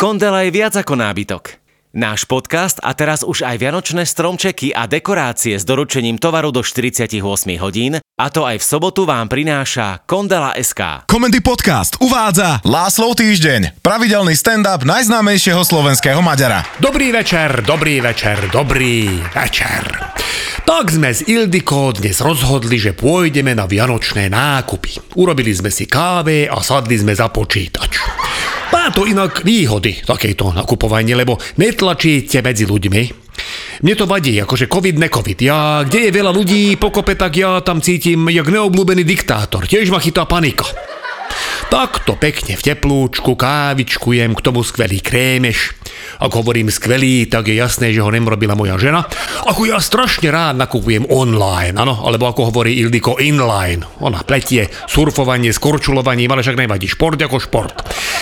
[0.00, 1.60] Kondela je viac ako nábytok.
[1.92, 7.20] Náš podcast a teraz už aj vianočné stromčeky a dekorácie s doručením tovaru do 48
[7.60, 11.04] hodín a to aj v sobotu vám prináša Kondela SK.
[11.04, 16.64] Komendy podcast uvádza Láslov týždeň, pravidelný stand-up najznámejšieho slovenského Maďara.
[16.80, 19.84] Dobrý večer, dobrý večer, dobrý večer.
[20.64, 25.12] Tak sme z Ildiko dnes rozhodli, že pôjdeme na vianočné nákupy.
[25.20, 28.29] Urobili sme si káve a sadli sme za počítač.
[28.70, 33.02] Má to inak výhody, takéto nakupovanie, lebo netlačíte medzi ľuďmi.
[33.80, 35.38] Mne to vadí, akože covid, necovid.
[35.40, 39.64] Ja, kde je veľa ľudí pokope, tak ja tam cítim jak neobľúbený diktátor.
[39.64, 40.68] Tiež ma chytá panika.
[41.70, 45.78] Takto pekne v teplúčku, kávičku jem, k tomu skvelý krémeš.
[46.18, 49.06] Ak hovorím skvelý, tak je jasné, že ho nemrobila moja žena.
[49.46, 53.86] Ako ja strašne rád nakupujem online, áno, alebo ako hovorí Ildiko inline.
[54.02, 57.74] Ona pletie surfovanie, skorčulovanie, ale však nevadí, šport ako šport.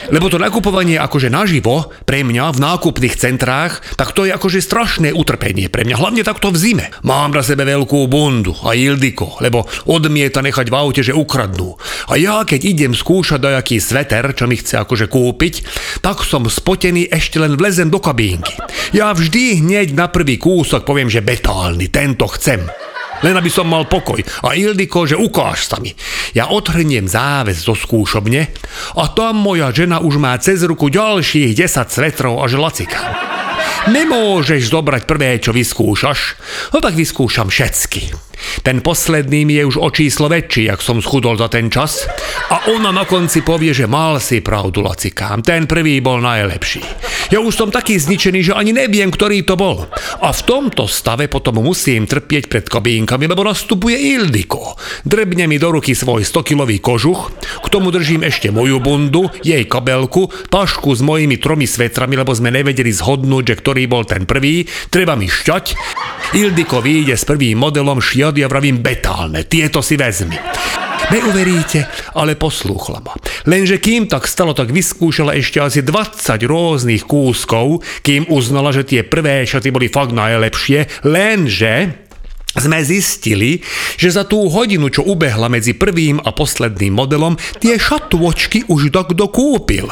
[0.09, 5.13] Lebo to nakupovanie akože naživo, pre mňa v nákupných centrách, tak to je akože strašné
[5.13, 6.87] utrpenie pre mňa, hlavne takto v zime.
[7.05, 11.77] Mám na sebe veľkú bundu a Ildiko, lebo odmieta nechať v aute, že ukradnú.
[12.09, 15.55] A ja keď idem skúšať dajaký sveter, čo mi chce akože kúpiť,
[16.01, 18.57] tak som spotený ešte len vlezem do kabínky.
[18.97, 22.88] Ja vždy hneď na prvý kúsok poviem, že betálny, tento chcem.
[23.25, 24.23] Len aby som mal pokoj.
[24.47, 25.91] A Ildiko, že ukáž sa mi.
[26.37, 28.51] Ja odhrniem záves zo skúšobne
[28.95, 33.01] a tam moja žena už má cez ruku ďalších 10 svetrov až lacika.
[33.89, 36.21] Nemôžeš zobrať prvé, čo vyskúšaš,
[36.77, 38.28] no tak vyskúšam všetky.
[38.63, 42.07] Ten posledný mi je už o číslo väčší, ak som schudol za ten čas.
[42.53, 45.43] A ona na konci povie, že mal si pravdu, lacikám.
[45.43, 46.83] Ten prvý bol najlepší.
[47.29, 49.85] Ja už som taký zničený, že ani neviem, ktorý to bol.
[50.25, 54.81] A v tomto stave potom musím trpieť pred kabínkami, lebo nastupuje Ildiko.
[55.05, 57.29] Drebne mi do ruky svoj 100-kilový kožuch,
[57.61, 62.49] k tomu držím ešte moju bundu, jej kabelku, tašku s mojimi tromi svetrami, lebo sme
[62.49, 64.65] nevedeli zhodnúť, že ktorý bol ten prvý.
[64.89, 65.77] Treba mi šťať.
[66.33, 70.37] Ildiko vyjde s prvým modelom šiat ja vravím betálne, tieto si vezmi.
[71.09, 73.17] Neuveríte, ale poslúchla ma.
[73.49, 79.01] Lenže kým tak stalo, tak vyskúšala ešte asi 20 rôznych kúskov, kým uznala, že tie
[79.01, 81.97] prvé šaty boli fakt najlepšie, lenže
[82.53, 83.65] sme zistili,
[83.97, 89.33] že za tú hodinu, čo ubehla medzi prvým a posledným modelom, tie šatôčky už dokto
[89.33, 89.89] kúpil.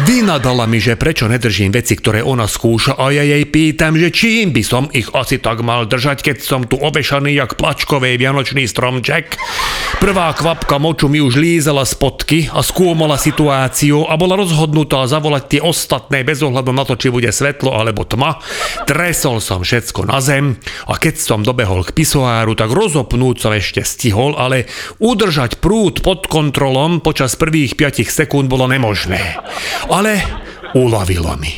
[0.00, 4.54] Vynadala mi, že prečo nedržím veci, ktoré ona skúša a ja jej pýtam, že čím
[4.54, 9.34] by som ich asi tak mal držať, keď som tu ovešaný jak plačkovej vianočný stromček.
[9.98, 15.60] Prvá kvapka moču mi už lízala spotky a skúmala situáciu a bola rozhodnutá zavolať tie
[15.60, 18.38] ostatné bez ohľadu na to, či bude svetlo alebo tma.
[18.86, 23.82] Tresol som všetko na zem a keď som dobehol k pisoáru, tak rozopnúť som ešte
[23.82, 24.70] stihol, ale
[25.02, 29.36] udržať prúd pod kontrolom počas prvých 5 sekúnd bolo nemožné
[29.90, 30.22] ale
[30.78, 31.52] uľavilo mi.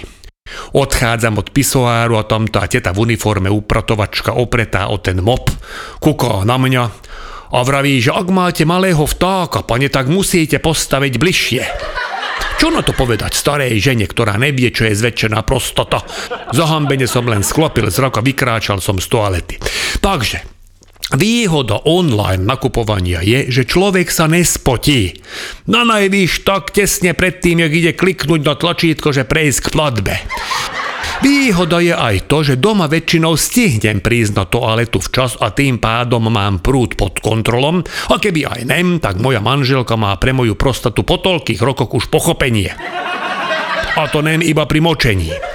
[0.73, 5.49] Odchádzam od pisoáru a tam tá teta v uniforme upratovačka opretá o ten mop,
[6.01, 6.85] kúka na mňa
[7.53, 11.63] a vraví, že ak máte malého vtáka, pane, tak musíte postaviť bližšie.
[12.57, 16.01] Čo na to povedať starej žene, ktorá nevie, čo je zväčšená prostata?
[16.55, 19.57] Zahambene som len sklopil zrak a vykráčal som z toalety.
[19.99, 20.62] Takže,
[21.13, 25.13] Výhoda online nakupovania je, že človek sa nespotí.
[25.69, 30.15] Na najvýš tak tesne predtým, jak ide kliknúť na tlačítko, že prejsť k platbe.
[31.23, 36.27] Výhoda je aj to, že doma väčšinou stihnem prísť na toaletu včas a tým pádom
[36.33, 41.07] mám prúd pod kontrolom a keby aj nem, tak moja manželka má pre moju prostatu
[41.07, 42.75] po toľkých rokoch už pochopenie.
[43.93, 45.52] A to nem iba pri močení.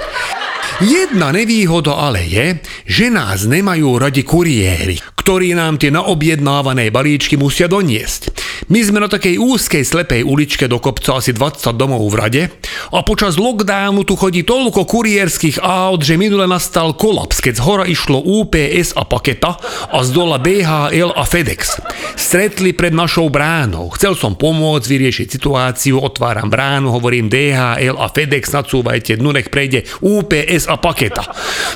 [0.78, 7.66] Jedna nevýhoda ale je, že nás nemajú radi kuriéri, ktorí nám tie naobjednávané balíčky musia
[7.66, 8.37] doniesť.
[8.66, 12.44] My sme na takej úzkej slepej uličke do kopca asi 20 domov v rade
[12.90, 17.86] a počas lockdownu tu chodí toľko kuriérskych aut, že minule nastal kolaps, keď z hora
[17.86, 19.62] išlo UPS a Paketa
[19.94, 21.78] a z dola DHL a FedEx.
[22.18, 23.94] Stretli pred našou bránou.
[23.94, 29.86] Chcel som pomôcť vyriešiť situáciu, otváram bránu, hovorím DHL a FedEx, nadsúvajte dnu, nech prejde
[30.02, 31.24] UPS a paketa.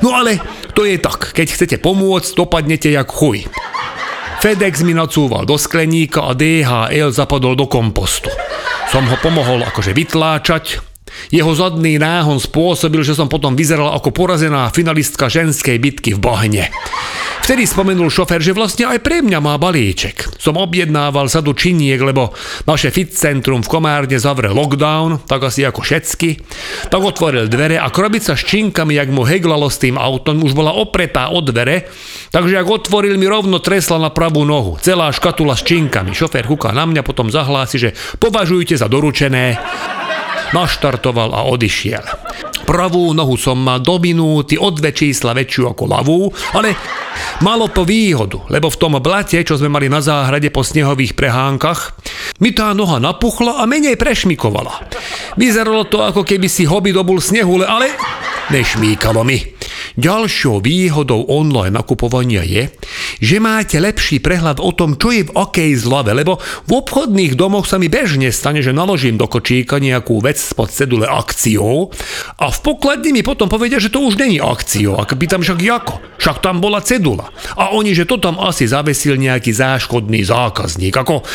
[0.02, 0.42] No ale
[0.74, 3.46] to je tak, keď chcete pomôcť, dopadnete jak chuj.
[4.42, 8.34] FedEx mi nacúval do skleníka a DHL zapadol do kompostu.
[8.90, 10.82] Som ho pomohol akože vytláčať,
[11.30, 16.64] jeho zadný náhon spôsobil, že som potom vyzeral ako porazená finalistka ženskej bitky v bahne.
[17.42, 20.38] Vtedy spomenul šofer, že vlastne aj pre mňa má balíček.
[20.38, 22.32] Som objednával sadu činiek, lebo
[22.70, 26.38] naše fit centrum v Komárne zavre lockdown, tak asi ako všetky.
[26.94, 30.72] Tak otvoril dvere a krabica s činkami, jak mu heglalo s tým autom, už bola
[30.78, 31.90] opretá od dvere,
[32.30, 34.78] takže ak otvoril mi rovno tresla na pravú nohu.
[34.78, 36.14] Celá škatula s činkami.
[36.14, 37.90] Šofér kúka na mňa, potom zahlási, že
[38.22, 39.58] považujte za doručené.
[40.52, 42.04] naštartoval a odišiel.
[42.72, 46.72] Pravú nohu som mal do minúty o dve čísla väčšiu ako ľavú, ale
[47.44, 52.00] malo to výhodu, lebo v tom blate, čo sme mali na záhrade po snehových prehánkach,
[52.40, 54.88] mi tá noha napuchla a menej prešmikovala.
[55.36, 57.92] Vyzeralo to, ako keby si hobby dobul snehu, ale
[58.56, 59.52] nešmíkalo mi.
[60.00, 62.72] Ďalšou výhodou online nakupovania je,
[63.20, 67.68] že máte lepší prehľad o tom, čo je v akej zlave, lebo v obchodných domoch
[67.68, 71.92] sa mi bežne stane, že naložím do kočíka nejakú vec spod cedule akciou
[72.40, 74.96] a v pokladni mi potom povedia, že to už není akciou.
[74.96, 75.96] A pýtam však ako?
[76.22, 77.34] Však tam bola cedula.
[77.58, 80.94] A oni, že to tam asi zavesil nejaký záškodný zákazník.
[80.94, 81.26] Ako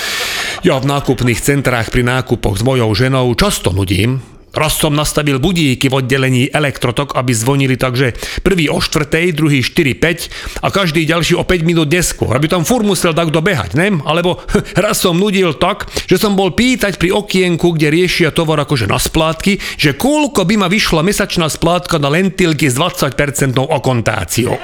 [0.65, 5.93] ja v nákupných centrách pri nákupoch s mojou ženou často nudím, Raz som nastavil budíky
[5.93, 11.45] v oddelení elektrotok, aby zvonili takže prvý o štvrtej, druhý 4-5 a každý ďalší o
[11.45, 14.01] 5 minút neskôr, aby tam fur musel takto behať, ne?
[14.09, 14.41] Alebo
[14.85, 18.97] raz som nudil tak, že som bol pýtať pri okienku, kde riešia tovar akože na
[18.97, 23.13] splátky, že koľko by ma vyšla mesačná splátka na lentilky s 20%
[23.61, 24.57] okontáciou.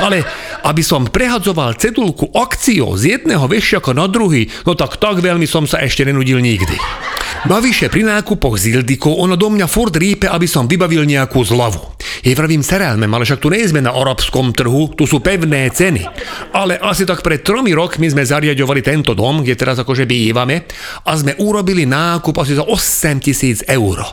[0.00, 0.22] Ale
[0.62, 5.66] aby som prehadzoval cedulku akciou z jedného vešiaka na druhý, no tak tak veľmi som
[5.66, 7.09] sa ešte nenudil nikdy.
[7.40, 11.80] Navyše pri nákupoch z Ildiko ono do mňa furt rípe, aby som vybavil nejakú zlavu.
[12.20, 16.04] Jej vravím serálmem, ale však tu nie sme na arabskom trhu, tu sú pevné ceny.
[16.52, 20.68] Ale asi tak pred tromi rokmi sme zariadovali tento dom, kde teraz akože bývame
[21.08, 24.04] a sme urobili nákup asi za 8 tisíc eur.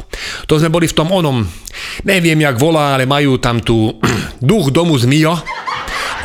[0.48, 1.44] To sme boli v tom onom,
[2.08, 3.92] neviem jak volá, ale majú tam tu
[4.40, 5.36] duch domu zmio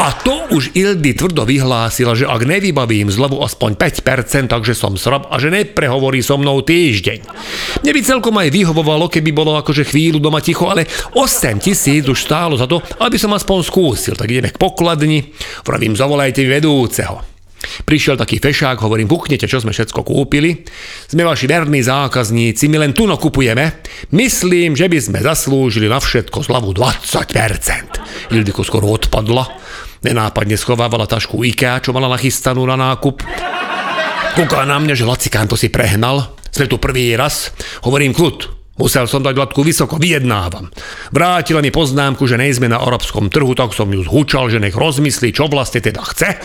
[0.03, 5.31] a to už Ildy tvrdo vyhlásila, že ak nevybavím zľavu aspoň 5%, takže som srab
[5.31, 7.23] a že neprehovorí so mnou týždeň.
[7.87, 12.19] Mne by celkom aj vyhovovalo, keby bolo akože chvíľu doma ticho, ale 8 tisíc už
[12.19, 14.19] stálo za to, aby som aspoň skúsil.
[14.19, 15.23] Tak ideme k pokladni,
[15.63, 17.23] vravím, zavolajte vedúceho.
[17.87, 20.67] Prišiel taký fešák, hovorím, buknete, čo sme všetko kúpili.
[21.07, 23.87] Sme vaši verní zákazníci, my len tu kupujeme.
[24.11, 28.35] Myslím, že by sme zaslúžili na všetko zľavu 20%.
[28.35, 29.47] Ildiko skoro odpadla.
[30.03, 33.23] Nenápadne schovávala tašku IKEA, čo mala nachystanú na nákup.
[34.33, 36.35] Kúka na mňa, že Lacikán to si prehnal.
[36.53, 37.55] Sme tu prvý raz.
[37.87, 40.73] Hovorím kľud, Musel som dať latku vysoko, vyjednávam.
[41.13, 45.29] Vrátila mi poznámku, že nejsme na arabskom trhu, tak som ju zhučal, že nech rozmyslí,
[45.37, 46.41] čo vlastne teda chce.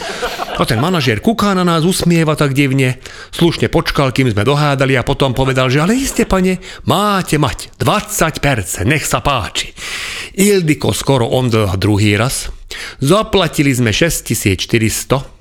[0.60, 3.00] A ten manažér kúká na nás, usmieva tak divne,
[3.32, 8.84] slušne počkal, kým sme dohádali a potom povedal, že ale iste, pane, máte mať 20%,
[8.84, 9.72] nech sa páči.
[10.36, 12.52] Ildiko skoro omdlha druhý raz.
[13.00, 15.38] Zaplatili sme 6400,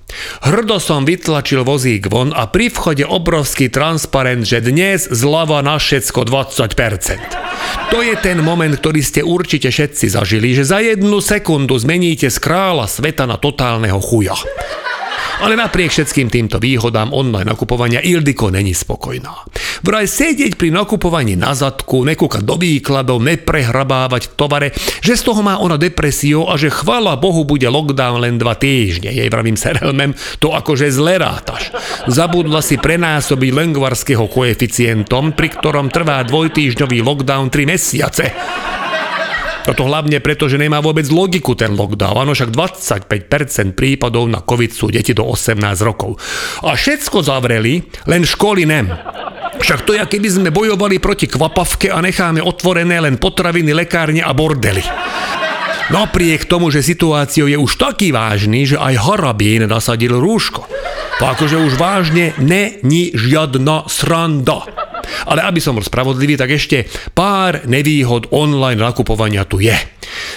[0.47, 6.31] Hrdo som vytlačil vozík von a pri vchode obrovský transparent, že dnes zľava na všetko
[6.31, 7.91] 20%.
[7.91, 12.39] To je ten moment, ktorý ste určite všetci zažili, že za jednu sekundu zmeníte z
[12.39, 14.39] kráľa sveta na totálneho chuja.
[15.37, 19.45] Ale napriek všetkým týmto výhodám online nakupovania Ildiko není spokojná.
[19.85, 24.69] Vraj sedieť pri nakupovaní na zadku, nekúkať do výkladov, neprehrabávať v tovare,
[25.05, 29.13] že z toho má ona depresiu a že chvala Bohu bude lockdown len dva týždne.
[29.13, 31.69] Jej vravím serelmem, to akože zle rátaš.
[32.09, 38.25] Zabudla si prenásobiť lengvarského koeficientom, pri ktorom trvá dvojtýždňový lockdown 3 mesiace.
[39.67, 42.23] Toto hlavne preto, že nemá vôbec logiku ten lockdown.
[42.23, 46.23] Áno, však 25% prípadov na COVID sú deti do 18 rokov.
[46.63, 48.87] A všetko zavreli, len školy nem.
[49.59, 54.31] Však to je, keby sme bojovali proti kvapavke a necháme otvorené len potraviny, lekárne a
[54.31, 54.87] bordely.
[55.87, 60.67] Napriek tomu, že situáciou je už taký vážny, že aj Harabín nasadil rúško.
[61.19, 64.67] To akože už vážne není žiadna sranda.
[65.27, 69.75] Ale aby som bol spravodlivý, tak ešte pár nevýhod online nakupovania tu je.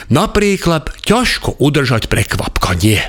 [0.10, 3.00] Napríklad ťažko udržať prekvapkanie.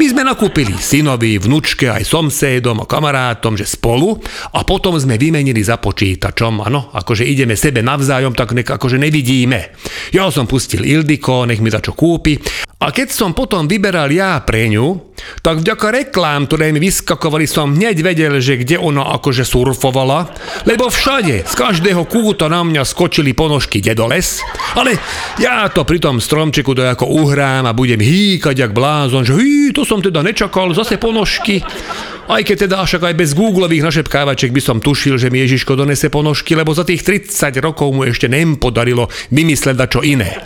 [0.00, 4.16] My sme nakúpili synovi, vnúčke aj somsédom a kamarátom, že spolu
[4.56, 9.76] a potom sme vymenili za počítačom, ano, akože ideme sebe navzájom, tak nek akože nevidíme.
[10.16, 12.40] Ja som pustil Ildiko, nech mi za čo kúpi
[12.78, 15.10] a keď som potom vyberal ja pre ňu,
[15.42, 20.30] tak vďaka reklám, ktoré mi vyskakovali, som hneď vedel, že kde ona akože surfovala,
[20.62, 24.38] lebo všade, z každého kúta na mňa skočili ponožky dedoles,
[24.78, 24.94] ale
[25.42, 29.82] ja to pri tom stromčeku ako uhrám a budem hýkať jak blázon, že hý, to
[29.82, 31.58] som teda nečakal, zase ponožky.
[32.28, 36.12] Aj keď teda však aj bez googlových našepkávaček by som tušil, že mi Ježiško donese
[36.12, 40.36] ponožky, lebo za tých 30 rokov mu ešte nem podarilo vymysleť na čo iné.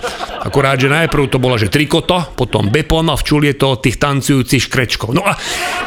[0.47, 4.71] Akorát, že najprv to bola, že trikota, potom bepon a včul je to tých tancujúcich
[4.71, 5.11] škrečkov.
[5.11, 5.35] No a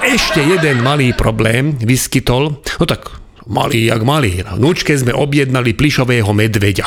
[0.04, 4.42] ešte jeden malý problém vyskytol, no tak malý jak malý.
[4.42, 6.86] Na vnúčke sme objednali plišového medveďa.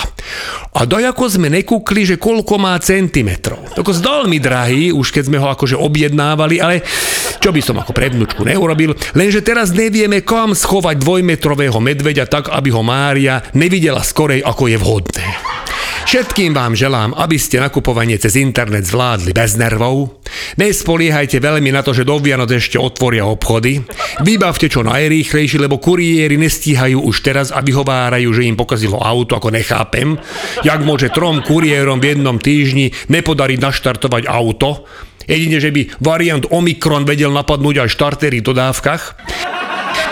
[0.74, 3.62] A dojako sme nekúkli, že koľko má centimetrov.
[3.74, 6.82] Tako zdal mi drahý, už keď sme ho akože objednávali, ale
[7.38, 12.50] čo by som ako pre vnúčku neurobil, lenže teraz nevieme kam schovať dvojmetrového medveďa tak,
[12.50, 15.47] aby ho Mária nevidela skorej, ako je vhodné.
[16.08, 20.24] Všetkým vám želám, aby ste nakupovanie cez internet zvládli bez nervov.
[20.56, 23.84] Nespoliehajte veľmi na to, že do Vianoc ešte otvoria obchody.
[24.24, 29.52] Vybavte čo najrýchlejšie, lebo kuriéri nestíhajú už teraz a vyhovárajú, že im pokazilo auto, ako
[29.52, 30.16] nechápem.
[30.64, 34.88] Jak môže trom kuriérom v jednom týždni nepodariť naštartovať auto?
[35.28, 39.02] Jedine, že by variant Omikron vedel napadnúť aj štartery v dodávkach.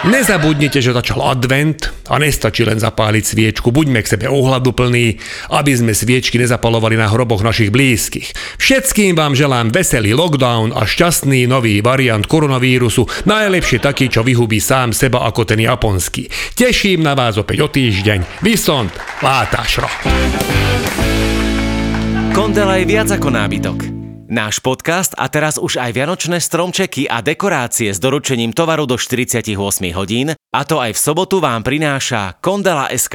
[0.05, 3.73] Nezabudnite, že začal advent a nestačí len zapáliť sviečku.
[3.73, 5.17] Buďme k sebe ohľaduplní,
[5.57, 8.61] aby sme sviečky nezapalovali na hroboch našich blízkych.
[8.61, 14.93] Všetkým vám želám veselý lockdown a šťastný nový variant koronavírusu, najlepšie taký, čo vyhubí sám
[14.93, 16.29] seba ako ten japonský.
[16.53, 18.45] Teším na vás opäť o týždeň.
[18.45, 18.93] Vysont,
[19.25, 19.89] látašro.
[22.37, 23.96] Kondela je viac ako nábytok.
[24.27, 29.55] Náš podcast a teraz už aj vianočné stromčeky a dekorácie s doručením tovaru do 48
[29.95, 33.15] hodín, a to aj v sobotu vám prináša Kondela SK.